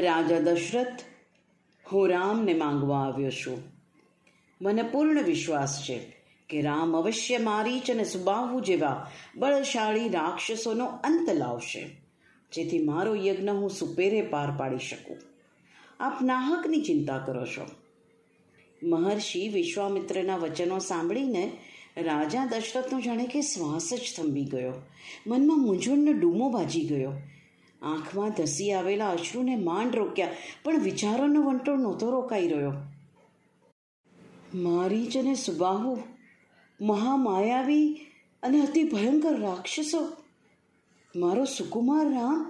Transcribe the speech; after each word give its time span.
રાજા 0.00 0.40
દશરથ, 0.40 1.02
હું 1.92 2.08
રામને 2.08 2.54
માંગવા 2.54 2.98
આવ્યો 2.98 3.30
છું. 3.30 3.62
મને 4.62 4.82
પૂર્ણ 4.82 5.22
વિશ્વાસ 5.22 5.82
છે 5.82 5.98
કે 6.48 6.60
રામ 6.62 6.96
અવશ્ય 6.96 7.38
મારીચ 7.38 7.90
અને 7.90 8.04
સુબાહુ 8.04 8.60
જેવા 8.60 9.10
બળશાળી 9.36 10.08
રાક્ષસોનો 10.08 10.84
અંત 10.84 11.30
લાવશે, 11.30 11.96
જેથી 12.52 12.78
મારો 12.78 13.14
યજ્ઞ 13.14 13.48
હું 13.48 13.70
સુપેરે 13.70 14.22
પાર 14.22 14.50
પાડી 14.56 14.78
શકું. 14.78 15.16
આપ 16.00 16.22
નાહકની 16.22 16.82
ચિંતા 16.82 17.18
કરો 17.18 17.46
છો. 17.46 17.66
મહર્ષિ 18.82 19.48
વિશ્વામિત્રના 19.48 20.36
વચનો 20.36 20.78
સાંભળીને 20.78 21.52
રાજા 21.96 22.46
દશરથનો 22.46 23.00
જાણે 23.00 23.26
કે 23.26 23.40
શ્વાસ 23.40 23.94
જ 23.94 24.00
થંભી 24.16 24.44
ગયો. 24.44 24.72
મનમાં 25.26 25.58
મૂંઝવણનો 25.58 26.12
ડૂમો 26.12 26.50
બાજી 26.50 26.84
ગયો. 26.84 27.12
આંખમાં 27.84 28.32
ધસી 28.38 28.72
આવેલા 28.72 29.10
અશ્રુને 29.10 29.56
માંડ 29.56 29.96
રોક્યા, 29.96 30.36
પણ 30.64 30.80
વિચારોનો 30.80 31.42
વંટોળ 31.42 31.78
નહોતો 31.78 32.10
રોકાઈ 32.10 32.48
રહ્યો. 32.48 32.74
મારીચ 34.54 35.16
અને 35.16 35.34
સુબાહુ, 35.34 35.94
મહામાયાવી 36.80 37.88
અને 38.42 38.60
અતિ 38.60 38.84
ભયંકર 38.84 39.40
રાક્ષસો. 39.40 40.02
મારો 41.14 41.44
સુકુમાર 41.44 42.06
રામ 42.12 42.40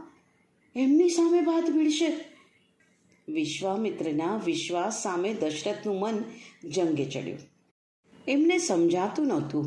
એમની 0.76 1.08
સામે 1.08 1.40
વાત 1.40 1.66
ભીડશે 1.70 2.08
વિશ્વામિત્રના 3.28 4.36
વિશ્વાસ 4.44 5.02
સામે 5.02 5.34
દશરથનું 5.34 5.98
મન 5.98 6.16
જંગે 6.68 7.04
ચડ્યું. 7.04 7.42
એમને 8.28 8.56
સમજાતું 8.58 9.26
નહોતું 9.26 9.66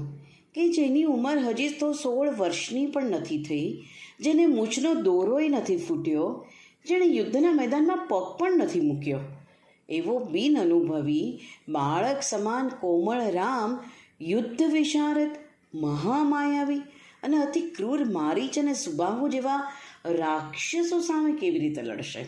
કે 0.54 0.63
જેની 0.72 1.04
ઉંમર 1.04 1.38
હજી 1.40 1.70
તો 1.80 1.94
સોળ 1.94 2.30
વર્ષની 2.32 2.86
પણ 2.86 3.12
નથી 3.12 3.44
થઈ 3.44 3.70
જેને 4.20 4.45
મૂછનો 4.45 4.94
દોરોય 4.94 5.49
નથી 5.49 5.77
ફૂટ્યો, 5.77 6.48
જેણે 6.88 7.05
યુદ્ધના 7.05 7.52
મેદાનમાં 7.52 8.07
પગ 8.07 8.38
પણ 8.40 8.57
નથી 8.57 8.81
મૂક્યો. 8.81 9.20
એવો 9.90 10.20
બિન 10.20 10.59
અનુભવી 10.59 11.40
બાળક 11.70 12.21
સમાન 12.21 12.68
કોમળ 12.68 13.32
રામ 13.32 13.79
યુદ્ધ 14.21 14.62
વિશારદ 14.62 15.29
મહામાયાવી 15.74 16.79
અને 17.24 17.37
અતિ 17.37 17.62
ક્રૂર 17.62 18.05
મારીચ 18.05 18.59
અને 18.59 18.74
સુબાહુ 18.74 19.29
જેવા 19.29 19.71
રાક્ષસો 20.05 20.99
સામે 20.99 21.34
કેવી 21.34 21.59
રીતે 21.59 21.81
લડશે? 21.81 22.26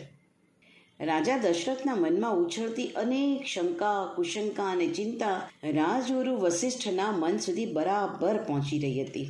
રાજા 1.00 1.38
દશરથના 1.38 1.94
મનમાં 1.94 2.36
ઉછળતી 2.36 2.88
અનેક 2.88 3.46
શંકા, 3.46 4.12
કુશંકા 4.16 4.70
અને 4.70 4.86
ચિંતા 4.86 5.50
રાજગુરુ 5.64 6.36
વસિષ્ઠના 6.36 7.12
મન 7.12 7.36
સુધી 7.36 7.66
બરાબર 7.66 8.36
પહોંચી 8.36 8.78
રહી 8.78 9.02
હતી. 9.02 9.28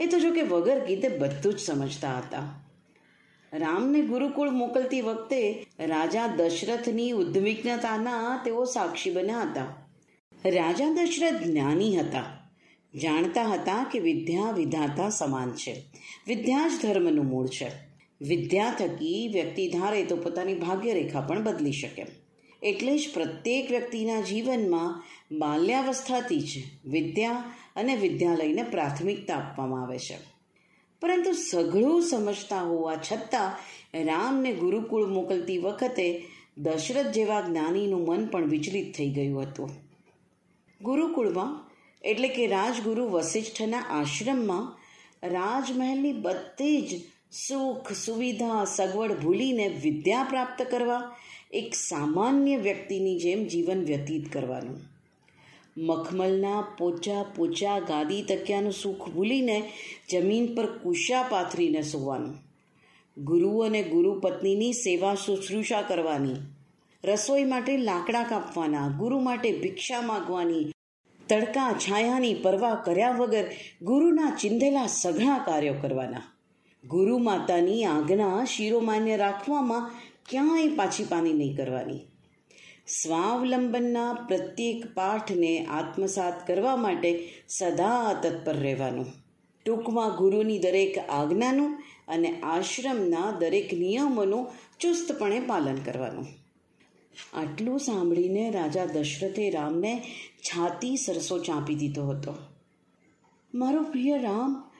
એ 0.00 0.06
તો 0.06 0.18
જો 0.18 0.30
કે 0.30 0.42
વગર 0.42 0.86
ગીતે 0.86 1.08
બધું 1.08 1.54
જ 1.54 1.58
સમજતા 1.58 2.18
હતા. 2.18 2.66
રામને 3.52 4.02
ગુરુકુળ 4.02 4.50
મોકલતી 4.50 5.00
વખતે 5.00 5.66
રાજા 5.80 6.26
દશરથની 6.26 7.10
ઉદ્વિગ્નતાના 7.10 8.42
તેઓ 8.44 8.64
સાક્ષી 8.64 9.10
બન્યા 9.10 9.40
હતા. 9.40 9.88
રાજા 10.46 10.92
દશરથ 10.92 11.42
જ્ઞાની 11.42 11.96
હતા. 11.96 12.24
જાણતા 13.02 13.42
હતા 13.42 13.84
કે 13.92 13.98
વિદ્યા 13.98 14.50
વિધાતા 14.50 15.10
સમાન 15.10 15.50
છે. 15.50 15.82
વિદ્યા 16.26 16.68
જ 16.68 16.72
ધર્મનું 16.82 17.26
મૂળ 17.26 17.46
છે. 17.46 17.72
વિદ્યા 18.20 18.74
થકી 18.78 19.28
વ્યક્તિ 19.32 19.68
ધારે 19.68 20.04
તો 20.04 20.16
પોતાની 20.16 20.54
ભાગ્યરેખા 20.54 21.20
પણ 21.20 21.44
બદલી 21.44 21.72
શકે. 21.72 22.06
એટલે 22.62 22.98
જ 22.98 23.10
પ્રત્યેક 23.14 23.70
વ્યક્તિના 23.70 24.20
જીવનમાં 24.20 25.04
બાલ્યાવસ્થાથી 25.38 26.40
જ 26.40 26.62
વિદ્યા 26.84 27.44
અને 27.76 27.96
વિદ્યાલયને 27.96 28.62
પ્રાથમિકતા 28.62 29.34
આપવામાં 29.34 29.82
આવે 29.82 29.98
છે. 29.98 30.18
પરંતુ 31.00 31.32
સઘળું 31.32 32.02
સમજતા 32.02 32.62
હોવા 32.62 32.96
છતાં, 32.96 33.56
રામને 34.04 34.52
ગુરુકુળ 34.52 35.06
મોકલતી 35.06 35.58
વખતે 35.58 36.24
દશરથ 36.58 37.06
જેવા 37.06 37.40
જ્ઞાનીનું 37.40 38.06
મન 38.06 38.26
પણ 38.26 38.48
વિચલિત 38.48 38.94
થઈ 38.96 39.10
ગયું 39.10 39.42
હતું. 39.42 39.70
ગુરુકુળમાં, 40.80 41.70
એટલે 42.02 42.28
કે 42.28 42.46
રાજગુરુ 42.46 43.08
વસિષ્ઠના 43.08 43.78
આશ્રમમાં, 43.78 44.78
રાજમહેલની 45.28 46.12
બધી 46.12 46.80
જ 46.80 47.00
સુખ, 47.48 47.92
સુવિધા, 47.92 48.64
સગવડ 48.64 49.12
ભૂલીને 49.12 49.68
વિદ્યા 49.68 50.24
પ્રાપ્ત 50.24 50.62
કરવા 50.62 51.16
એક 51.52 51.74
સામાન્ય 51.74 52.56
વ્યક્તિની 52.56 53.18
જેમ 53.18 53.44
જીવન 53.44 53.84
વ્યતીત 53.84 54.32
કરવાનું. 54.32 54.89
મખમલના 55.80 56.64
પોચા 56.78 57.22
પોચા 57.36 57.78
ગાદી 57.78 58.22
તકિયાનું 58.22 58.72
સુખ 58.72 59.08
ભૂલીને 59.08 59.72
જમીન 60.10 60.54
પર 60.54 60.66
કુશા 60.66 61.22
પાથરીને 61.22 61.82
સૂવાનું. 61.82 62.34
ગુરુ 63.24 63.58
અને 63.58 63.82
ગુરુ 63.82 64.20
પત્નીની 64.20 64.72
સેવા 64.72 65.14
શુશ્રૂષા 65.14 65.82
કરવાની. 65.82 66.34
રસોઈ 67.04 67.44
માટે 67.44 67.76
લાકડા 67.76 68.22
કાપવાના, 68.22 68.88
ગુરુ 68.98 69.20
માટે 69.20 69.58
ભિક્ષા 69.58 70.00
માગવાની. 70.00 70.72
તડકા 71.28 71.72
છાયાની 71.72 72.34
પરવા 72.34 72.74
કર્યા 72.74 73.10
વગર 73.10 73.44
ગુરુના 73.82 74.30
ચિંધેલા 74.40 74.86
સઘળા 74.86 75.38
કાર્યો 75.38 75.74
કરવાના. 75.82 76.22
ગુરુ 76.84 77.18
માતાની 77.18 77.84
આજ્ઞા 77.84 78.44
શિરોમાન્ય 78.44 79.16
રાખવામાં 79.16 79.90
ક્યાંય 80.30 80.68
પાછી 80.68 81.04
પાની 81.04 81.32
નહીં 81.32 81.56
કરવાની. 81.56 82.09
સ્વાવલંબનના 82.90 84.12
પ્રત્યેક 84.12 84.94
પાઠને 84.94 85.66
આત્મસાત 85.66 86.46
કરવા 86.46 86.76
માટે 86.76 87.32
સદા 87.48 88.12
તત્પર 88.12 88.56
રહેવાનું. 88.56 89.06
ટૂંકમાં 89.66 90.16
ગુરુની 90.16 90.58
દરેક 90.58 90.98
આજ્ઞાનું 90.98 91.82
અને 92.08 92.40
આશ્રમના 92.40 93.30
દરેક 93.38 93.74
નિયમોનું 93.74 94.48
ચુસ્તપણે 94.80 95.40
પાલન 95.40 95.76
કરવાનું. 95.76 96.26
આટલું 97.32 97.78
સાંભળીને 97.78 98.50
રાજા 98.50 98.86
દશરથે 98.86 99.50
રામને 99.50 100.02
છાતી 100.38 100.96
સરસો 100.96 101.38
ચાંપી 101.38 101.74
દીધો 101.74 102.06
હતો. 102.06 102.34
મારો 103.54 103.82
પ્રિય 103.82 104.18
રામ, 104.18 104.70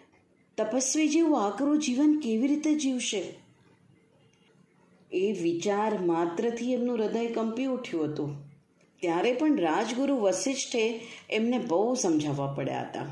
તપસ્વી 0.56 1.08
જેવું 1.08 1.44
આકરું 1.44 1.78
જીવન 1.78 2.20
કેવી 2.22 2.46
રીતે 2.46 2.74
જીવશે? 2.74 3.39
એ 5.12 5.32
વિચાર 5.42 5.98
માત્રથી 5.98 6.72
એમનું 6.72 6.96
હૃદય 6.96 7.26
કંપી 7.26 7.64
ઉઠ્યું 7.64 8.04
હતું. 8.04 8.50
ત્યારે 9.00 9.32
પણ 9.32 9.56
રાજગુરુ 9.56 10.16
વસિષ્ઠે 10.16 11.00
એમને 11.30 11.58
બહુ 11.58 11.94
સમજાવવા 11.94 12.52
પડ્યા 12.52 12.80
હતા. 12.80 13.06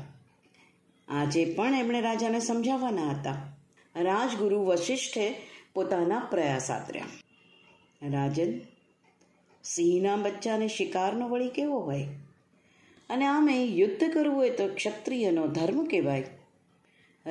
આજે 1.07 1.53
પણ 1.53 1.73
એમણે 1.73 2.01
રાજાને 2.01 2.39
સમજાવવાના 2.39 3.09
હતા. 3.11 3.57
રાજગુરુ 3.95 4.65
વશિષ્ઠે 4.65 5.35
પોતાના 5.73 6.19
પ્રયાસ 6.19 6.71
આદર્યા. 6.71 7.05
રાજન, 8.09 8.59
સિંહના 9.63 10.15
બચ્ચાને 10.15 10.67
શિકારનો 10.67 11.29
વળી 11.29 11.49
કેવો 11.49 11.79
હોય? 11.79 12.07
અને 13.09 13.25
આમે 13.25 13.65
યુદ્ધ 13.65 14.11
કરવું 14.13 14.37
હોય 14.37 14.49
તો 14.49 14.67
ક્ષત્રિયનો 14.67 15.47
ધર્મ 15.47 15.85
કહેવાય. 15.85 16.38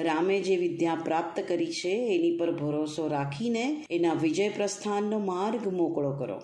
રામે 0.02 0.40
જે 0.40 0.56
વિદ્યા 0.56 0.94
પ્રાપ્ત 0.94 1.44
કરી 1.48 1.72
છે, 1.72 2.14
એની 2.14 2.36
પર 2.36 2.52
ભરોસો 2.52 3.08
રાખીને 3.08 3.86
એના 3.90 4.12
વિજય 4.12 4.48
પ્રસ્થાનનો 4.48 5.18
માર્ગ 5.18 5.68
મોકળો 5.68 6.12
કરો. 6.12 6.40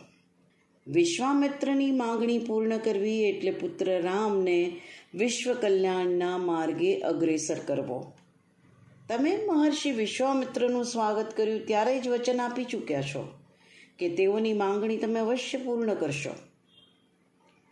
વિશ્વામિત્રની 0.86 1.90
માંગણી 1.90 2.38
પૂર્ણ 2.38 2.78
કરવી 2.78 3.22
એટલે 3.22 3.50
પુત્ર 3.50 4.00
રામને 4.00 4.80
વિશ્વ 5.14 5.54
કલ્યાણના 5.54 6.38
માર્ગે 6.38 7.00
અગ્રેસર 7.00 7.58
કરવો. 7.66 8.12
તમે 9.08 9.38
મહર્ષિ 9.46 9.90
વિશ્વામિત્રનું 9.90 10.84
સ્વાગત 10.84 11.26
કર્યું 11.36 11.66
ત્યારે 11.66 12.00
જ 12.00 12.08
વચન 12.08 12.40
આપી 12.40 12.64
ચૂક્યા 12.64 13.02
છો 13.02 13.28
કે 13.98 14.08
તેઓની 14.08 14.52
માંગણી 14.52 14.96
તમે 14.96 15.20
અવશ્ય 15.20 15.58
પૂર્ણ 15.58 15.94
કરશો. 15.94 16.30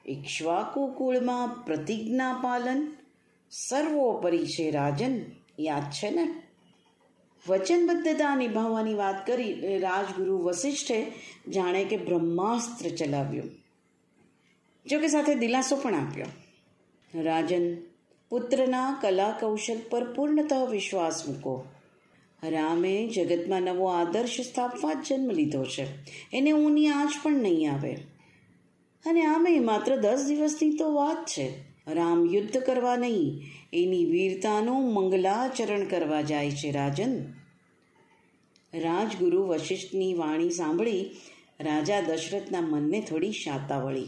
ઈક્ષ્વાકુ 0.09 0.87
કુળમાં 0.87 1.49
પ્રતિજ્ઞા 1.65 2.41
પાલન 2.43 2.97
સર્વોપરી 3.51 4.47
છે 4.47 4.71
રાજન 4.71 5.42
યાદ 5.61 5.83
છે 5.83 6.11
ને? 6.11 6.43
વચનબદ્ધતા 7.49 8.37
નિભાવવાની 8.37 8.95
વાત 8.95 9.27
કરી 9.27 9.79
રાજગુરુ 9.79 10.39
વસિષ્ઠે 10.39 11.13
જાણે 11.49 11.85
કે 11.85 11.97
બ્રહ્માસ્ત્ર 11.97 12.89
ચલાવ્યું. 12.89 13.51
જોકે 14.87 15.09
સાથે 15.09 15.35
દિલાસો 15.35 15.77
પણ 15.77 15.95
આપ્યો. 15.95 16.27
રાજન, 17.23 17.77
પુત્રના 18.29 18.99
કલા 19.03 19.31
કૌશલ 19.41 19.79
પર 19.91 20.13
પૂર્ણતઃ 20.13 20.53
વિશ્વાસ 20.71 21.29
મૂકો. 21.29 21.65
રામે 22.45 23.09
જગતમાં 23.09 23.63
નવો 23.63 23.87
આદર્શ 23.87 24.41
સ્થાપવા 24.41 24.95
જ 24.95 25.07
જન્મ 25.09 25.31
લીધો 25.31 25.65
છે. 25.65 25.87
એને 26.33 26.53
ઊની 26.53 26.89
આંચ 26.89 27.11
પણ 27.23 27.33
નહીં 27.33 27.73
આવે. 27.73 27.95
અને 29.07 29.25
આમે 29.25 29.59
માત્ર 29.59 29.97
દસ 29.97 30.25
દિવસની 30.29 30.77
તો 30.77 30.93
વાત 30.93 31.25
છે. 31.27 31.72
રામ 31.87 32.27
યુદ્ધ 32.27 32.57
કરવા 32.57 32.97
નહીં, 32.97 33.43
એની 33.73 34.05
વીરતાનું 34.05 34.95
મંગલાચરણ 34.95 35.85
કરવા 35.85 36.21
જાય 36.21 36.51
છે 36.51 36.71
રાજન. 36.71 37.23
રાજગુરુ 38.75 39.47
વશિષ્ઠની 39.47 40.15
વાણી 40.15 40.51
સાંભળી 40.51 41.11
રાજા 41.61 42.01
દશરથના 42.01 42.61
મનને 42.61 43.01
થોડી 43.01 43.33
શાતા 43.33 43.79
વળી 43.79 44.07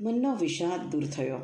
મનનો 0.00 0.34
વિષાદ 0.34 0.90
દૂર 0.90 1.06
થયો. 1.06 1.38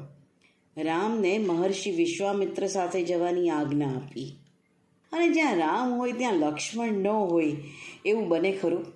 રામને 0.76 1.38
મહર્ષિ 1.38 1.90
વિશ્વામિત્ર 1.90 2.66
સાથે 2.66 3.04
જવાની 3.04 3.50
આજ્ઞા 3.50 3.88
આપી. 3.88 4.36
અને 5.12 5.28
જ્યાં 5.28 5.56
રામ 5.56 5.94
હોય 5.94 6.12
ત્યાં 6.12 6.34
લક્ષ્મણ 6.34 6.92
ન 6.92 7.06
હોય, 7.06 7.56
એવું 8.04 8.28
બને 8.28 8.52
ખરું. 8.52 8.86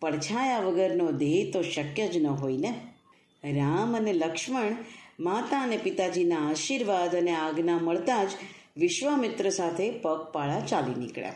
પડછાયા 0.00 0.60
વગરનો 0.60 1.12
દેહ 1.12 1.50
તો 1.52 1.62
શક્ય 1.62 2.08
જ 2.08 2.18
ન 2.18 2.26
હોય 2.26 2.56
ને. 2.56 2.74
રામ 3.44 3.96
અને 3.96 4.12
લક્ષ્મણ 4.12 4.76
માતા 5.20 5.62
અને 5.62 5.76
પિતાજીના 5.76 6.50
આશીર્વાદ 6.50 7.14
અને 7.16 7.30
આજ્ઞા 7.30 7.78
મળતા 7.78 8.24
જ 8.24 8.28
વિશ્વામિત્ર 8.76 9.50
સાથે 9.50 9.90
પગપાળા 9.90 10.60
ચાલી 10.60 11.00
નીકળ્યા. 11.00 11.34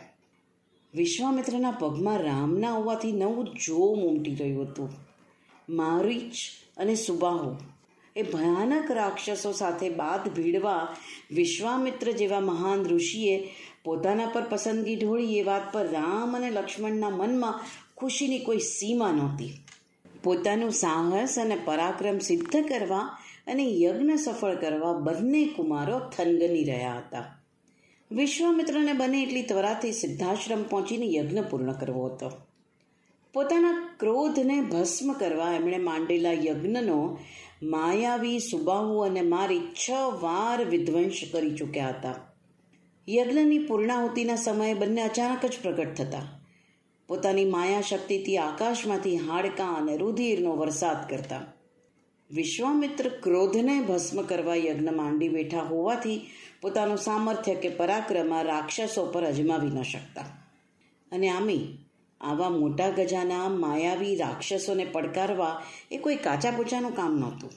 વિશ્વામિત્રના 0.93 1.71
પગમાં 1.71 2.17
રામના 2.17 2.71
હોવાથી 2.71 3.11
નવું 3.11 3.45
જોમ 3.45 3.99
ઉમટી 4.01 4.35
રહ્યું 4.35 4.61
હતું. 4.61 4.89
મારીચ 5.69 6.33
અને 6.77 6.95
સુબાહુ 6.95 7.57
એ 8.15 8.21
ભયાનક 8.21 8.91
રાક્ષસો 8.91 9.51
સાથે 9.51 9.89
બાદ 9.89 10.29
ભીડવા 10.29 10.95
વિશ્વામિત્ર 11.31 12.11
જેવા 12.11 12.39
મહાન 12.39 12.83
ઋષિએ 12.83 13.53
પોતાના 13.83 14.25
પર 14.25 14.41
પસંદગી 14.41 14.95
ઢોળી 14.95 15.37
એ 15.37 15.43
વાત 15.43 15.73
પર 15.73 15.87
રામ 15.91 16.35
અને 16.35 16.49
લક્ષ્મણના 16.49 17.09
મનમાં 17.09 17.61
ખુશીની 17.97 18.39
કોઈ 18.39 18.57
સીમા 18.57 19.11
નહોતી. 19.11 19.53
પોતાનું 20.23 20.71
સાહસ 20.71 21.39
અને 21.39 21.57
પરાક્રમ 21.65 22.17
સિદ્ધ 22.17 22.67
કરવા 22.67 23.18
અને 23.49 23.79
યજ્ઞ 23.81 24.15
સફળ 24.15 24.55
કરવા 24.55 24.93
બંને 24.93 25.45
કુમારો 25.45 25.99
થનગની 25.99 26.63
રહ્યા 26.63 26.97
હતા. 26.97 27.35
વિશ્વામિત્રને 28.11 28.93
બને 28.93 29.23
એટલી 29.23 29.41
ત્વરાથી 29.41 29.91
સિદ્ધાશ્રમ 29.91 30.63
પહોંચીને 30.63 31.15
યજ્ઞ 31.15 31.39
પૂર્ણ 31.39 31.71
કરવો 31.71 32.05
હતો. 32.05 32.31
પોતાના 33.33 33.95
ક્રોધને 33.99 34.61
ભસ્મ 34.61 35.13
કરવા 35.13 35.53
એમણે 35.55 35.77
માંડેલા 35.77 36.31
યજ્ઞનો 36.31 37.17
માયાવી, 37.63 38.39
સુબાહુ 38.39 38.99
અને 38.99 39.21
મારી 39.21 39.59
છ 39.59 39.91
વાર 40.21 40.65
વિધ્વંસ 40.65 41.21
કરી 41.31 41.55
ચૂક્યા 41.55 41.89
હતા. 41.89 42.15
યજ્ઞની 43.09 43.59
પૂર્ણાહુતિના 43.59 44.35
સમયે 44.35 44.73
બંને 44.73 45.01
અચાનક 45.01 45.45
જ 45.45 45.57
પ્રગટ 45.61 45.93
થતા. 45.93 46.41
પોતાની 47.07 47.45
માયા 47.45 47.81
શક્તિથી 47.81 48.37
આકાશમાંથી 48.37 49.17
હાડકાં 49.17 49.77
અને 49.77 49.97
રુધિરનો 49.97 50.55
વરસાદ 50.55 51.09
કરતા. 51.09 51.58
વિશ્વામિત્ર 52.31 53.09
ક્રોધને 53.09 53.81
ભસ્મ 53.81 54.21
કરવા 54.21 54.55
યજ્ઞ 54.55 54.89
માંડી 54.89 55.29
બેઠા 55.29 55.59
હોવાથી 55.59 56.21
પોતાનું 56.61 56.97
સામર્થ્ય 56.97 57.55
કે 57.55 57.69
પરાક્રમ 57.69 58.33
રાક્ષસો 58.33 59.05
પર 59.05 59.23
અજમાવી 59.23 59.67
ન 59.67 59.81
શકતા. 59.81 60.21
અને 61.11 61.29
આમી 61.29 61.67
આવા 62.21 62.49
મોટા 62.49 62.89
ગજાના 62.89 63.49
માયાવી 63.49 64.15
રાક્ષસોને 64.15 64.85
પડકારવા 64.85 65.63
એ 65.91 65.97
કોઈ 65.97 66.15
કાચા 66.15 66.51
પોચાનું 66.51 66.95
કામ 66.95 67.17
નહોતું. 67.17 67.49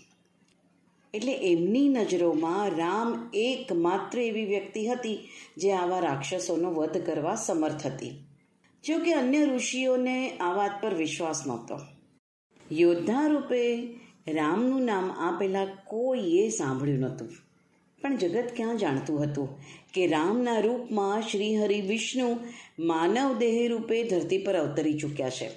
એટલે 1.14 1.32
એમની 1.32 1.88
નજરોમાં 1.88 2.68
રામ 2.70 3.30
એકમાત્ર 3.34 4.18
એવી 4.18 4.44
વ્યક્તિ 4.44 4.86
હતી 4.86 5.28
જે 5.56 5.72
આવા 5.72 5.98
રાક્ષસોનો 5.98 6.72
વધ 6.72 7.06
કરવા 7.06 7.34
સમર્થ 7.34 7.86
હતી. 7.86 8.24
જો 8.84 8.98
કે 8.98 9.12
અન્ય 9.12 9.44
ઋષિઓને 9.44 10.30
આ 10.30 10.52
વાત 10.52 10.82
પર 10.82 10.94
વિશ્વાસ 10.94 11.46
નહોતો. 11.46 11.78
યોદ્ધા 12.72 13.26
રૂપે 13.26 13.88
રામનું 14.28 14.84
નામ 14.84 15.10
આ 15.10 15.38
પહેલાં 15.38 15.66
કોઈએ 15.66 16.48
સાંભળ્યું 16.48 16.98
નહોતું. 16.98 17.28
પણ 18.02 18.16
જગત 18.16 18.52
ક્યાં 18.56 18.76
જાણતું 18.76 19.22
હતું 19.22 19.58
કે 19.94 20.06
રામના 20.06 20.58
રૂપમાં 20.58 21.22
શ્રી 21.22 21.62
હરિ 21.62 21.80
વિષ્ણુ 21.80 22.36
માનવ 22.78 23.38
દેહ 23.38 23.68
રૂપે 23.68 24.02
ધરતી 24.02 24.38
પર 24.38 24.54
અવતરી 24.54 24.92
ચૂક્યા 24.92 25.30
છે. 25.30 25.50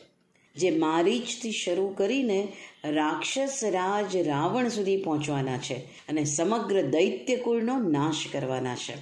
જે 0.55 0.71
મારીચથી 0.71 1.51
શરૂ 1.51 1.93
કરીને 1.97 2.53
રાક્ષસ 2.83 3.61
રાજ 3.63 4.17
રાવણ 4.17 4.67
સુધી 4.67 4.97
પહોંચવાના 4.97 5.57
છે 5.57 5.75
અને 6.09 6.23
સમગ્ર 6.23 6.81
દૈત્યકુળનો 6.81 7.79
નાશ 7.79 8.27
કરવાના 8.31 8.75
છે. 8.75 8.93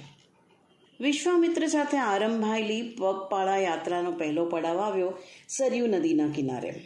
વિશ્વામિત્ર 1.00 1.66
સાથે 1.66 1.96
આરંભાયેલી 1.96 2.96
પગપાળા 2.98 3.56
યાત્રાનો 3.58 4.12
પહેલો 4.12 4.44
પડાવ 4.44 4.78
આવ્યો 4.78 5.12
સરયુ 5.48 5.86
નદીના 5.86 6.28
કિનારે. 6.28 6.80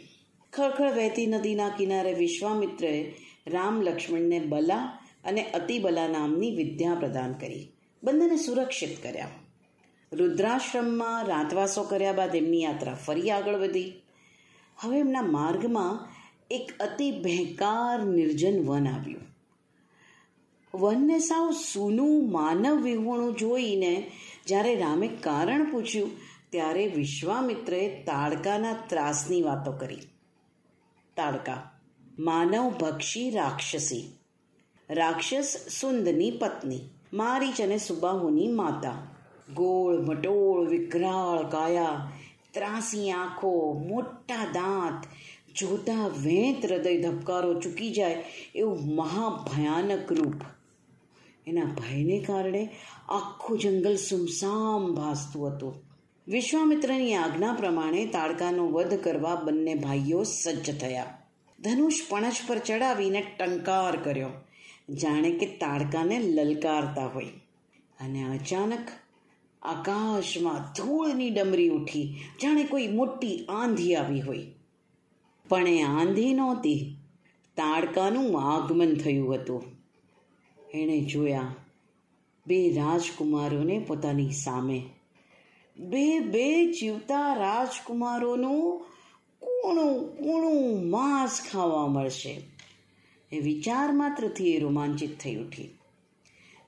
ખળખળ 0.53 0.93
વહેતી 0.93 1.27
નદીના 1.27 1.69
કિનારે 1.69 2.13
વિશ્વામિત્રએ 2.13 3.13
રામ 3.47 3.81
લક્ષ્મણને 3.81 4.39
બલા 4.39 4.99
અને 5.23 5.43
અતિબલા 5.43 6.07
નામની 6.07 6.55
વિદ્યા 6.55 6.95
પ્રદાન 6.95 7.33
કરી. 7.33 7.71
બંનેને 8.03 8.37
સુરક્ષિત 8.37 9.03
કર્યા. 9.03 9.27
રુદ્રાશ્રમમાં 10.13 11.25
રાતવાસો 11.25 11.83
કર્યા 11.83 12.11
બાદ 12.11 12.35
એમની 12.35 12.61
યાત્રા 12.61 12.93
ફરી 12.93 13.31
આગળ 13.31 13.55
વધી. 13.55 13.93
હવે 14.77 14.99
એમના 14.99 15.21
માર્ગમાં 15.21 16.09
એક 16.51 16.71
અતિ 16.79 17.11
ભેંકાર 17.11 18.05
નિર્જન 18.05 18.67
વન 18.67 18.87
આવ્યું. 18.87 19.21
વનને 20.73 21.19
સાવ 21.19 21.51
સૂનું 21.51 22.31
માનવ 22.31 22.81
વિહોણું 22.81 23.35
જોઈને 23.37 24.11
જ્યારે 24.47 24.75
રામે 24.75 25.07
કારણ 25.07 25.71
પૂછ્યું, 25.71 26.11
ત્યારે 26.49 26.87
વિશ્વામિત્રએ 26.87 28.03
તાડકાના 28.03 28.73
ત્રાસની 28.87 29.41
વાતો 29.41 29.71
કરી. 29.71 29.97
તાડકા. 31.19 31.71
માનવ 32.19 32.69
ભક્ષી 32.69 33.29
રાક્ષસી. 33.29 34.11
રાક્ષસ 34.89 35.55
સુંદની 35.81 36.31
પત્ની. 36.31 36.79
મારીચ 37.13 37.61
અને 37.61 37.77
સુબાહુની 37.77 38.47
માતા. 38.47 38.95
ગોળ 39.55 40.01
મટોળ 40.01 40.69
વિકરાળ 40.69 41.49
કાયા, 41.49 42.11
ત્રાસી 42.53 43.11
આંખો, 43.11 43.73
મોટા 43.87 44.45
દાંત, 44.45 45.03
જોતા 45.55 46.07
વેંત 46.07 46.65
હૃદય 46.65 47.01
ધબકારો 47.01 47.59
ચૂકી 47.59 47.93
જાય 47.93 48.23
એવું 48.55 48.95
મહાભયાનક 48.95 50.13
રૂપ. 50.13 50.41
એના 51.47 51.65
ભયને 51.65 52.23
કારણે 52.27 52.69
આખું 53.09 53.59
જંગલ 53.59 53.95
સુમસામ 53.95 54.95
ભાસતું 54.95 55.47
હતું. 55.47 55.88
વિશ્વામિત્રની 56.29 57.15
આજ્ઞા 57.15 57.53
પ્રમાણે 57.53 58.05
તાડકાનો 58.05 58.67
વધ 58.67 58.93
કરવા 58.93 59.35
બંને 59.35 59.75
ભાઈઓ 59.75 60.23
સજ્જ 60.23 60.79
થયા. 60.79 61.17
ધનુષ 61.59 61.93
પણજ 62.09 62.33
પર 62.47 62.57
ચડાવીને 62.57 63.21
ટંકાર 63.21 63.95
કર્યો. 63.95 64.29
જાણે 64.93 65.31
કે 65.31 65.45
તાડકાને 65.45 66.19
લલકારતા 66.19 67.07
હોય. 67.07 67.25
અને 67.99 68.23
અચાનક 68.23 68.87
આકાશમાં 69.61 70.61
ધૂળની 70.61 71.29
ડમરી 71.29 71.69
ઉઠી. 71.69 72.19
જાણે 72.43 72.63
કોઈ 72.63 72.87
મોટી 72.87 73.45
આંધી 73.45 73.95
આવી 73.95 74.21
હોય. 74.21 74.45
પણ 75.49 75.67
એ 75.67 75.81
આંધી 75.81 76.33
નહોતી. 76.33 76.95
તાડકાનું 77.57 78.41
આગમન 78.41 78.95
થયું 78.95 79.35
હતું. 79.35 79.63
એણે 80.73 80.99
જોયા, 80.99 81.55
બે 82.47 82.69
રાજકુમારોને 82.69 83.79
પોતાની 83.79 84.31
સામે 84.31 84.83
બે 85.79 86.19
બે 86.19 86.71
જીવતા 86.71 87.33
રાજકુમારોનું 87.33 88.85
કૂણું 89.41 90.17
કૂણું 90.17 90.89
માંસ 90.89 91.41
ખાવા 91.51 91.87
મળશે. 91.87 92.41
એ 93.31 93.39
વિચાર 93.39 93.91
માત્રથી 93.91 94.51
એ 94.51 94.59
રોમાંચિત 94.59 95.19
થઈ 95.19 95.35
ઉઠી. 95.35 95.69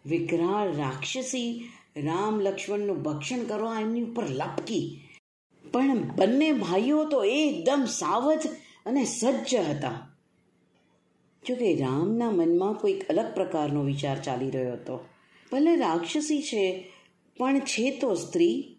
વિકરાળ 0.06 0.76
રાક્ષસી 0.76 1.70
રામ 1.98 2.40
લક્ષ્મણનું 2.40 3.04
ભક્ષણ 3.04 3.44
કરવા 3.44 3.80
એમની 3.80 4.02
ઉપર 4.02 4.24
લપકી. 4.30 5.02
પણ 5.72 5.98
બંને 5.98 6.52
ભાઈઓ 6.52 7.06
તો 7.06 7.24
એકદમ 7.24 7.86
સાવધ 7.86 8.40
અને 8.86 9.06
સજ્જ 9.06 9.56
હતા. 9.56 10.18
જોકે 11.48 11.76
રામના 11.76 12.32
મનમાં 12.32 12.74
કોઈક 12.74 13.10
અલગ 13.10 13.34
પ્રકારનો 13.34 13.84
વિચાર 13.84 14.22
ચાલી 14.22 14.52
રહ્યો 14.52 14.74
હતો. 14.74 15.06
ભલે 15.52 15.76
રાક્ષસી 15.76 16.42
છે, 16.42 16.94
પણ 17.38 17.60
છે 17.60 18.00
તો 18.00 18.16
સ્ત્રી. 18.16 18.78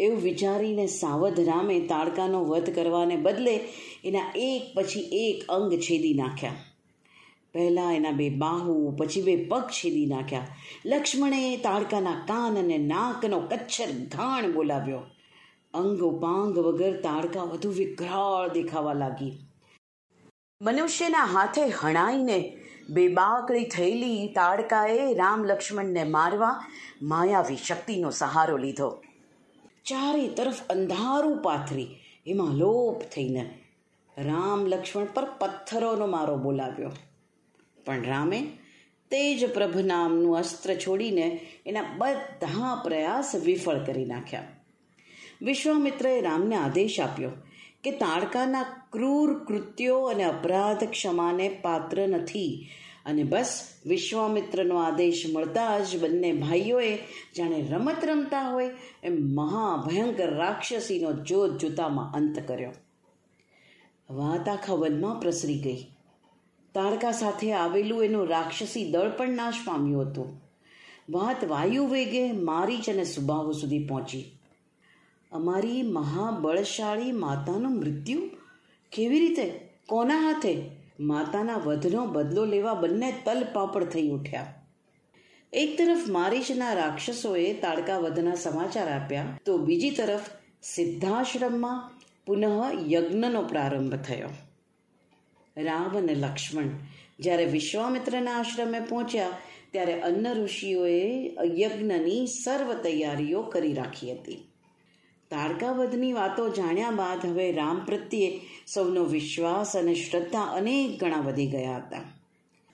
એવું 0.00 0.22
વિચારીને 0.22 0.86
સાવધ 0.86 1.40
રામે 1.40 1.80
તાડકાનો 1.80 2.44
વધ 2.44 2.74
કરવાને 2.74 3.16
બદલે 3.16 3.60
એના 4.04 4.32
એક 4.36 4.62
પછી 4.74 5.00
એક 5.00 5.44
અંગ 5.48 5.72
છેદી 5.72 6.14
નાખ્યા. 6.14 6.52
પહેલાં 7.52 7.94
એના 7.94 8.10
બે 8.10 8.30
બાહુ, 8.30 8.96
પછી 8.98 9.22
બે 9.22 9.44
પગ 9.44 9.62
છેદી 9.62 10.06
નાખ્યા. 10.06 10.46
લક્ષ્મણે 10.86 11.56
તાડકાના 11.56 12.12
કાન 12.12 12.58
અને 12.58 12.78
નાકનો 12.78 13.40
કચ્છર 13.40 13.86
ઘાણ 14.16 14.52
બોલાવ્યો. 14.52 15.00
અંગ 15.74 16.00
ઉપાંગ 16.00 16.58
વગર 16.58 17.00
તાડકા 17.00 17.42
વધુ 17.42 17.70
વિકરાળ 17.70 18.48
દેખાવા 18.48 18.92
લાગી. 18.92 19.38
મનુષ્યના 20.62 21.24
હાથે 21.24 21.68
હણાઈને 21.80 22.56
બેબાકડી 22.90 23.64
થયેલી 23.64 24.28
તાડકાએ 24.28 25.14
રામ 25.14 25.44
લક્ષ્મણને 25.44 26.04
મારવા 26.04 26.64
માયાવી 27.02 27.56
શક્તિનો 27.56 28.10
સહારો 28.10 28.56
લીધો. 28.56 29.02
ચારે 29.84 30.28
તરફ 30.28 30.62
અંધારું 30.70 31.42
પાથરી. 31.42 31.96
એમાં 32.26 32.54
લોપ 32.54 33.02
થઈને 33.02 33.58
રામ 34.18 34.66
લક્ષ્મણ 34.66 35.04
પર 35.04 35.24
પથ્થરોનો 35.24 36.06
મારો 36.06 36.36
બોલાવ્યો. 36.36 36.90
પણ 37.84 38.02
રામે 38.02 38.40
તેજ 39.10 39.54
પ્રભ 39.54 39.76
નામનું 39.76 40.38
અસ્ત્ર 40.38 40.74
છોડીને 40.74 41.40
એના 41.66 41.84
બધા 41.98 42.80
પ્રયાસ 42.84 43.34
વિફળ 43.34 43.78
કરી 43.78 44.04
નાખ્યા. 44.04 44.48
વિશ્વામિત્રએ 45.42 46.20
રામને 46.20 46.56
આદેશ 46.56 47.00
આપ્યો 47.00 47.30
કે 47.84 47.90
તાડકાના 47.90 48.62
ક્રૂર 48.92 49.44
કૃત્યો 49.44 50.04
અને 50.04 50.24
અપરાધ 50.24 50.84
ક્ષમાને 50.84 51.48
પાત્ર 51.48 52.08
નથી. 52.08 52.68
અને 53.06 53.22
બસ 53.22 53.66
વિશ્વામિત્રનો 53.86 54.76
આદેશ 54.76 55.24
મળતા 55.32 55.78
જ 55.78 56.02
બંને 56.02 56.32
ભાઈઓએ, 56.32 56.98
જાણે 57.36 57.68
રમત 57.70 57.96
રમતા 58.04 58.50
હોય, 58.50 58.70
એમ 59.02 59.34
મહાભયંકર 59.34 60.34
રાક્ષસીનો 60.34 61.12
જોત 61.12 61.58
જોતામાં 61.58 62.12
અંત 62.12 62.48
કર્યો. 62.48 62.72
વાત 64.10 64.48
આખા 64.48 64.74
વનમાં 64.74 65.20
પ્રસરી 65.20 65.58
ગઈ. 65.58 65.86
તારકા 66.74 67.12
સાથે 67.12 67.52
આવેલું 67.52 68.04
એનું 68.04 68.28
રાક્ષસી 68.28 68.90
દળ 68.90 69.10
પણ 69.10 69.28
નાશ 69.28 69.54
પામ્યું 69.64 70.02
હતું. 70.02 70.42
વાત 71.10 71.44
વાયુ 71.44 71.86
વેગે 71.86 72.32
મારીચ 72.32 72.90
અને 72.90 73.04
સુબાહુ 73.04 73.52
સુધી 73.52 73.86
પહોંચી. 73.86 74.38
અમારી 75.32 75.82
મહાબળશાળી 75.82 77.12
માતાનું 77.12 77.76
મૃત્યુ? 77.76 78.20
કેવી 78.92 79.18
રીતે? 79.18 79.68
કોના 79.86 80.16
હાથે? 80.20 80.79
માતાના 81.00 81.56
વધનો 81.56 82.06
બદલો 82.06 82.44
લેવા 82.44 82.74
બંને 82.74 83.12
તલપાપડ 83.24 83.84
થઈ 83.84 84.08
ઉઠ્યા. 84.08 84.54
એક 85.52 85.78
તરફ 85.78 86.08
મારીશના 86.08 86.72
રાક્ષસોએ 86.72 87.52
તાડકા 87.52 87.98
વધના 87.98 88.34
સમાચાર 88.34 88.88
આપ્યા, 88.88 89.38
તો 89.44 89.58
બીજી 89.58 89.90
તરફ 89.90 90.20
સિદ્ધાશ્રમમાં 90.62 91.90
પુનઃ 92.26 92.44
યજ્ઞનો 92.92 93.42
પ્રારંભ 93.42 93.94
થયો. 93.94 94.28
રામ 95.56 95.96
અને 95.96 96.14
લક્ષ્મણ 96.14 96.68
જ્યારે 97.20 97.44
વિશ્વામિત્રના 97.44 98.38
આશ્રમે 98.38 98.80
પહોંચ્યા, 98.80 99.28
ત્યારે 99.72 100.00
અન્ન 100.00 100.44
ઋષિઓએ 100.44 101.34
યજ્ઞની 101.60 102.26
સર્વ 102.26 102.74
તૈયારીઓ 102.74 103.42
કરી 103.42 103.72
રાખી 103.72 104.12
હતી. 104.12 104.49
તારકાવધની 105.30 106.12
વાતો 106.12 106.48
જાણ્યા 106.48 106.90
બાદ 106.90 107.26
હવે 107.26 107.52
રામ 107.52 107.84
પ્રત્યે 107.84 108.40
સૌનો 108.66 109.04
વિશ્વાસ 109.04 109.76
અને 109.76 109.94
શ્રદ્ધા 109.94 110.40
અનેક 110.40 111.00
ગણા 111.00 111.16
વધી 111.16 111.46
ગયા 111.46 111.76
હતા. 111.76 112.02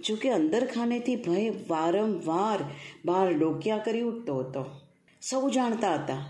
જોકે 0.01 0.31
અંદરખાનેથી 0.31 1.17
ભય 1.17 1.53
વારંવાર 1.69 2.59
બહાર 3.05 3.33
ડોક્યા 3.33 3.79
કરી 3.79 4.01
ઉઠતો 4.01 4.37
હતો. 4.37 4.65
સૌ 5.23 5.51
જાણતા 5.51 5.95
હતા 5.95 6.27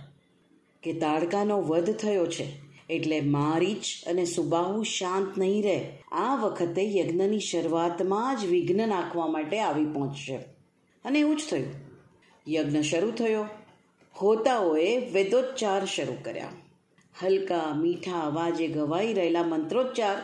કે 0.83 0.93
તાડકાનો 0.93 1.61
વધ 1.61 1.95
થયો 1.95 2.27
છે 2.27 2.53
એટલે 2.91 3.21
મારીચ 3.21 4.09
અને 4.09 4.25
સુબાહુ 4.25 4.83
શાંત 4.83 5.39
નહીં 5.39 5.63
રહે. 5.63 6.03
આ 6.13 6.37
વખતે 6.37 6.99
યજ્ઞની 6.99 7.41
શરૂઆતમાં 7.41 8.37
જ 8.37 8.47
વિઘ્ન 8.47 8.89
નાખવા 8.89 9.27
માટે 9.27 9.61
આવી 9.61 9.85
પહોંચશે. 9.85 10.37
અને 11.05 11.19
એવું 11.19 11.37
જ 11.37 11.41
થયું. 11.51 11.75
યજ્ઞ 12.49 12.81
શરૂ 12.81 13.11
થયો. 13.11 13.47
હોતાઓએ 14.23 15.13
વેદોચ્ચાર 15.13 15.85
શરૂ 15.85 16.17
કર્યા. 16.25 16.49
હલકા, 17.23 17.75
મીઠા 17.75 18.21
અવાજે 18.21 18.69
ગવાઈ 18.69 19.13
રહેલા 19.15 19.43
મંત્રોચ્ચાર 19.43 20.17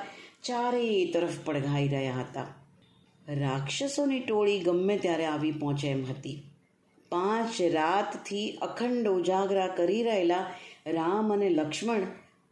ચારેય 0.42 1.12
તરફ 1.12 1.30
પડઘાઈ 1.44 1.88
રહ્યા 1.88 2.14
હતા. 2.14 2.46
રાક્ષસોની 3.28 4.20
ટોળી 4.20 4.58
ગમે 4.58 4.99
ત્યારે 4.99 5.26
આવી 5.26 5.52
પહોંચે 5.52 5.88
એમ 5.88 6.04
હતી. 6.11 6.42
પાંચ 7.08 7.62
રાતથી 7.62 8.58
અખંડ 8.62 9.08
ઉજાગરા 9.08 9.66
કરી 9.66 10.02
રહેલા 10.02 10.46
રામ 10.87 11.32
અને 11.32 11.49
લક્ષ્મણ 11.49 12.02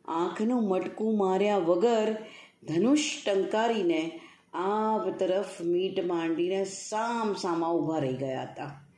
આંખનું 0.04 0.68
મટકું 0.68 1.18
માર્યા 1.18 1.56
વગર 1.56 2.16
ધનુષ 2.68 3.00
ટંકારીને 3.26 4.20
આબ 4.52 5.11
તરફ 5.11 5.62
મીટ 5.62 6.04
માંડીને 6.04 6.64
સામ 6.64 7.35
સામા 7.35 7.68
ઊભા 7.68 7.99
રહી 7.99 8.12
ગયા 8.12 8.42
હતા. 8.42 8.89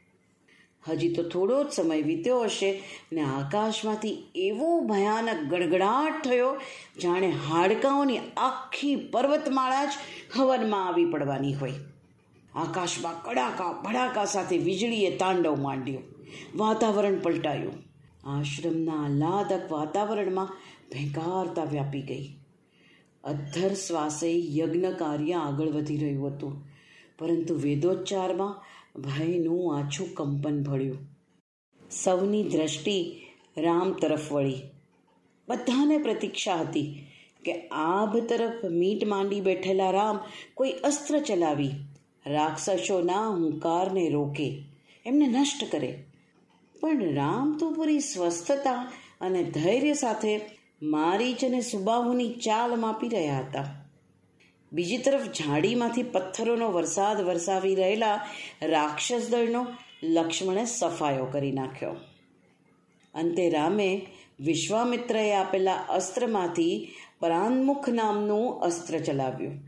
હજી 0.88 1.08
તો 1.08 1.22
થોડો 1.22 1.64
જ 1.64 1.68
સમય 1.68 2.02
વીત્યો 2.02 2.40
હશે 2.40 2.82
ને 3.12 3.20
આકાશમાંથી 3.20 4.22
એવો 4.34 4.80
ભયાનક 4.80 5.50
ગડગડાટ 5.50 6.24
થયો, 6.24 6.56
જાણે 7.02 7.30
હાડકાઓની 7.30 8.18
આખી 8.36 8.96
પર્વતમાળા 8.96 9.84
જ 9.84 9.90
હવનમાં 10.38 10.88
આવી 10.88 11.04
પડવાની 11.04 11.54
હોય. 11.54 11.72
આકાશમાં 12.54 13.22
કડાકા 13.22 13.72
ભડાકા 13.72 14.24
સાથે 14.24 14.58
વીજળીએ 14.58 15.16
તાંડવ 15.16 15.56
માંડ્યો. 15.56 15.98
વાતાવરણ 16.56 17.18
પલટાયું. 17.18 17.72
આશ્રમના 18.38 18.92
આહ્લાદક 18.92 19.72
વાતાવરણમાં 19.72 20.46
ભેંકારતા 20.92 21.64
વ્યાપી 21.64 22.02
ગઈ. 22.02 22.28
અધ્ધર 23.24 23.74
શ્વાસે 23.74 24.32
યજ્ઞ 24.56 24.84
કાર્ય 24.84 25.32
આગળ 25.32 25.68
વધી 25.68 25.96
રહ્યું 25.96 26.26
હતું. 26.26 26.64
પરંતુ 27.18 27.54
વેદોચ્ચારમાં 27.54 28.64
ભયનું 28.96 29.78
આછું 29.78 30.14
કંપન 30.14 30.62
ભળ્યું 30.62 30.98
સૌની 31.90 32.42
દ્રષ્ટિ 32.42 33.22
રામ 33.56 33.92
તરફ 33.92 34.32
વળી. 34.32 34.62
બધાને 35.48 35.98
પ્રતીક્ષા 35.98 36.54
હતી 36.54 37.06
કે 37.44 37.68
આભ 37.68 38.16
તરફ 38.16 38.64
મીટ 38.64 39.06
માંડી 39.06 39.40
બેઠેલા 39.40 39.90
રામ 39.90 40.18
કોઈ 40.54 40.70
અસ્ત્ર 40.70 41.18
ચલાવી, 41.18 41.70
રાક્ષસોના 42.26 43.28
હુંકારને 43.28 44.08
રોકે, 44.08 44.64
એમને 45.06 45.26
નષ્ટ 45.26 45.72
કરે. 45.72 46.04
પણ 46.80 47.14
રામ 47.14 47.56
તો 47.60 47.70
પૂરી 47.70 48.00
સ્વસ્થતા 48.00 48.92
અને 49.20 49.42
ધૈર્ય 49.42 49.94
સાથે 49.94 50.40
મારીચ 50.82 51.44
અને 51.44 51.60
સુબાહુની 51.60 52.32
ચાલ 52.32 52.80
માપી 52.80 53.08
રહ્યા 53.08 53.38
હતા. 53.38 53.81
બીજી 54.72 54.98
તરફ 54.98 55.22
ઝાડીમાંથી 55.22 56.02
પથ્થરોનો 56.02 56.72
વરસાદ 56.72 57.20
વરસાવી 57.20 57.74
રહેલા 57.74 58.26
રાક્ષસ 58.62 59.28
દળનો 59.30 59.66
લક્ષ્મણે 60.02 60.64
સફાયો 60.64 61.24
કરી 61.24 61.52
નાખ્યો. 61.52 61.90
અંતે 63.14 63.50
રામે 63.50 64.06
વિશ્વામિત્રએ 64.40 65.32
આપેલા 65.32 65.74
અસ્ત્રમાંથી 65.74 66.88
પરાન્મુખ 67.20 67.88
નામનું 67.88 68.60
અસ્ત્ર 68.60 68.98
ચલાવ્યું 68.98 69.58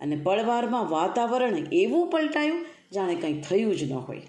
અને 0.00 0.16
પળવારમાં 0.16 0.90
વાતાવરણ 0.90 1.56
એવું 1.72 2.10
પલટાયું 2.10 2.66
જાણે 2.92 3.14
કંઈ 3.14 3.40
થયું 3.40 3.76
જ 3.76 3.92
ન 3.92 3.92
હોય. 3.92 4.22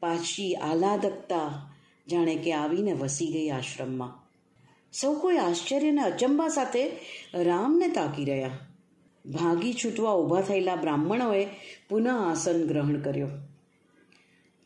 પાછી 0.00 0.54
આહલાદકતા 0.54 1.72
જાણે 2.08 2.36
કે 2.36 2.52
આવીને 2.52 2.92
વસી 2.92 3.26
ગઈ 3.26 3.50
આશ્રમમાં. 3.50 4.28
સૌ 4.92 5.14
કોઈ 5.14 5.36
આશ્ચર્ય 5.36 5.88
અને 5.88 6.02
અચંબા 6.02 6.48
સાથે 6.48 6.90
રામને 7.34 7.88
તાકી 7.88 8.24
રહ્યા. 8.24 8.50
ભાગી 9.24 9.74
છૂટવા 9.74 10.12
ઊભા 10.12 10.40
થયેલા 10.40 10.76
બ્રાહ્મણોએ 10.76 11.44
પુનઃ 11.88 12.08
આસન 12.08 12.66
ગ્રહણ 12.66 13.00
કર્યો. 13.00 13.28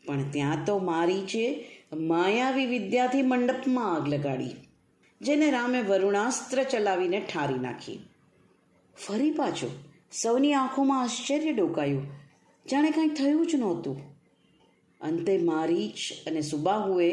પણ 0.05 0.29
ત્યાં 0.31 0.65
તો 0.65 0.77
મારી 0.79 1.21
છે 1.21 1.71
માયાવી 1.93 2.65
વિદ્યાથી 2.65 3.21
મંડપમાં 3.21 3.95
આગ 3.95 4.07
લગાડી, 4.07 4.51
જેને 5.21 5.51
રામે 5.51 5.81
વરુણાસ્ત્ર 5.81 6.63
ચલાવીને 6.63 7.19
ઠારી 7.19 7.59
નાખી. 7.59 7.99
ફરી 9.07 9.31
પાછો 9.31 9.69
સૌની 10.11 10.53
આંખોમાં 10.53 11.01
આશ્ચર્ય 11.01 11.53
ડોકાયું. 11.53 12.05
જાણે 12.65 12.91
કાંઈ 12.91 13.09
થયું 13.09 13.47
જ 13.47 13.55
નહોતું. 13.55 13.97
અંતે 15.01 15.37
મારીચ 15.37 16.27
અને 16.27 16.41
સુબાહુએ 16.41 17.09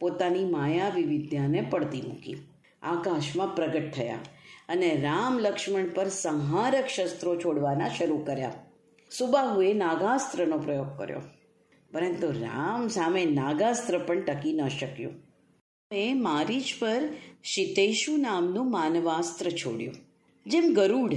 પોતાની 0.00 0.44
માયાવી 0.44 1.04
વિદ્યાને 1.04 1.60
પડતી 1.60 2.02
મૂકી. 2.02 2.36
આકાશમાં 2.82 3.54
પ્રગટ 3.54 3.92
થયા. 3.94 4.18
અને 4.68 5.00
રામ 5.02 5.38
લક્ષ્મણ 5.38 5.88
પર 5.88 6.08
સંહારક 6.08 6.86
શસ્ત્રો 6.86 7.36
છોડવાના 7.36 7.88
શરૂ 7.88 8.18
કર્યા. 8.18 8.52
સુબાહુએ 9.18 9.72
નાગાસ્ત્રનો 9.72 10.58
પ્રયોગ 10.58 10.98
કર્યો. 10.98 11.20
પરંતુ 11.92 12.26
રામ 12.30 12.88
સામે 12.88 13.24
નાગાસ્ત્ર 13.24 13.98
પણ 13.98 14.20
ટકી 14.20 14.52
ન 14.52 14.68
શક્યું. 14.68 15.12
એ 15.94 16.14
મારીચ 16.14 16.64
પર 16.78 17.02
શિતેશુ 17.44 18.16
નામનું 18.16 18.70
માનવાસ્ત્ર 18.70 19.50
છોડ્યું. 19.50 19.94
જેમ 20.46 20.74
ગરુડ 20.74 21.14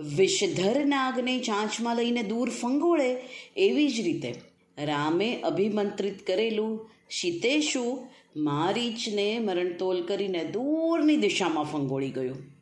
વિષધર 0.00 0.84
નાગને 0.84 1.38
ચાંચમાં 1.38 1.96
લઈને 1.96 2.22
દૂર 2.22 2.50
ફંગોળે, 2.50 3.16
એવી 3.56 3.88
જ 3.88 4.00
રીતે 4.00 4.34
રામે 4.84 5.40
અભિમંત્રિત 5.40 6.26
કરેલું 6.26 6.90
શિતેશુ 7.10 8.06
મારીચને 8.36 9.38
મરણતોલ 9.38 10.02
કરીને 10.02 10.44
દૂરની 10.44 11.16
દિશામાં 11.16 11.64
ફંગોળી 11.64 12.10
ગયું. 12.10 12.55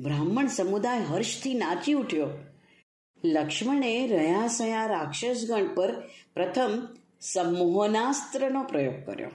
બ્રાહ્મણ 0.00 0.46
સમુદાય 0.46 0.98
હર્ષથી 0.98 1.54
નાચી 1.54 1.92
ઉઠ્યો. 1.92 2.28
લક્ષ્મણે 3.24 4.06
રહ્યા 4.06 4.46
સયા 4.46 4.86
રાક્ષસગણ 4.86 5.74
પર 5.74 5.90
પ્રથમ 6.34 6.86
સંમોહનાસ્ત્રનો 7.20 8.62
પ્રયોગ 8.62 8.98
કર્યો 9.06 9.30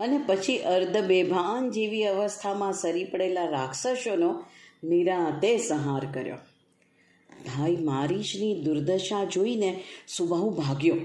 અને 0.00 0.18
પછી 0.26 0.58
અર્ધ 0.58 0.96
બેભાન 1.04 1.70
જેવી 1.70 2.04
અવસ્થામાં 2.04 2.72
સરી 2.72 3.04
પડેલા 3.04 3.44
રાક્ષસોનો 3.44 4.44
નિરાતે 4.84 5.58
સંહાર 5.58 6.04
કર્યો. 6.12 6.38
ભાઈ 7.46 7.76
મારીશની 7.76 8.62
દુર્દશા 8.62 9.24
જોઈને 9.24 9.84
સુબાહુ 10.08 10.50
ભાગ્યો, 10.50 10.96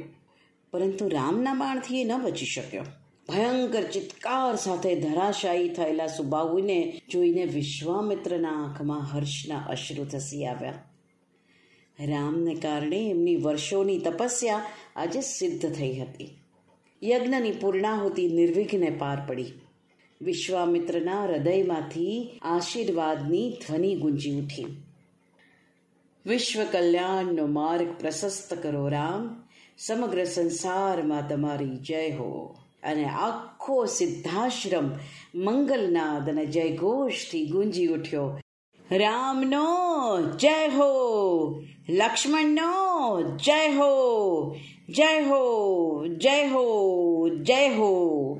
પરંતુ 0.71 1.07
રામના 1.07 1.53
બાણથી 1.53 2.01
એ 2.01 2.03
ન 2.03 2.21
બચી 2.21 2.45
શક્યો. 2.45 2.83
ભયંકર 3.29 3.83
ચિત્કાર 3.83 4.55
સાથે 4.55 4.95
ધરાશાયી 4.95 5.69
થયેલા 5.69 6.07
સુબાહુને 6.07 7.01
જોઈને 7.11 7.45
વિશ્વામિત્રના 7.45 8.49
આંખમાં 8.49 9.01
હર્ષના 9.01 9.59
અશ્રુ 9.59 10.03
ધસી 10.05 10.45
આવ્યા. 10.45 10.73
રામને 11.99 12.55
કારણે 12.55 13.09
એમની 13.09 13.35
વર્ષોની 13.35 13.99
તપસ્યા 13.99 14.61
આજે 14.95 15.21
સિદ્ધ 15.21 15.69
થઈ 15.69 15.93
હતી. 15.93 16.39
યજ્ઞની 17.03 17.51
પૂર્ણાહુતિ 17.51 18.27
નિર્વિઘ્ને 18.27 18.89
પાર 18.89 19.17
પડી. 19.27 19.51
વિશ્વામિત્રના 20.21 21.23
હૃદયમાંથી 21.23 22.39
આશીર્વાદની 22.41 23.51
ધ્વનિ 23.51 23.95
ગુંજી 23.95 24.35
ઉઠી. 24.35 24.65
વિશ્વ 26.25 26.63
કલ્યાણનો 26.71 27.45
માર્ગ 27.45 27.87
પ્રશસ્ત 27.99 28.53
કરો 28.53 28.87
રામ. 28.87 29.43
સમગ્ર 29.77 30.23
સંસારમાં 30.23 31.29
તમારી 31.29 31.69
જય 31.69 32.09
હો. 32.09 32.55
અને 32.83 33.05
આખો 33.05 33.85
સિદ્ધાશ્રમ 33.85 34.91
મંગલનાદ 35.35 36.29
અને 36.29 36.45
જયઘોષથી 36.45 37.45
ગુંજી 37.45 37.87
ઉઠ્યો. 37.87 38.39
રામનો 38.91 40.21
જય 40.37 40.67
હો! 40.67 41.63
લક્ષ્મણનો 41.89 43.21
જય 43.37 43.67
હો! 43.69 44.55
જય 44.89 45.21
હો! 45.21 46.07
જય 46.07 46.47
હો! 46.47 47.29
જય 47.29 47.69
હો! 47.69 48.39